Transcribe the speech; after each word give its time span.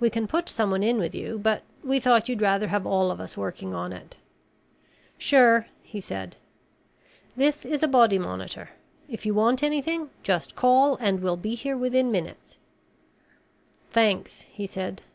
We 0.00 0.08
can 0.08 0.26
put 0.26 0.48
someone 0.48 0.82
in 0.82 0.96
with 0.96 1.14
you, 1.14 1.38
but 1.38 1.62
we 1.84 2.00
thought 2.00 2.30
you'd 2.30 2.40
rather 2.40 2.68
have 2.68 2.86
all 2.86 3.10
of 3.10 3.20
us 3.20 3.36
working 3.36 3.74
on 3.74 3.92
it." 3.92 4.16
"Sure," 5.18 5.66
he 5.82 6.00
said. 6.00 6.36
"This 7.36 7.62
is 7.62 7.82
a 7.82 7.86
body 7.88 8.18
monitor. 8.18 8.70
If 9.06 9.26
you 9.26 9.34
want 9.34 9.62
anything 9.62 10.08
just 10.22 10.56
call 10.56 10.96
and 10.98 11.20
we'll 11.20 11.36
be 11.36 11.54
here 11.54 11.76
within 11.76 12.10
minutes." 12.10 12.56
"Thanks," 13.90 14.46
he 14.50 14.66
said. 14.66 15.02